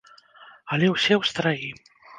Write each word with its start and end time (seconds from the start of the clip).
Але 0.77 0.87
ўсе 0.95 1.13
ў 1.21 1.23
страі. 1.35 1.69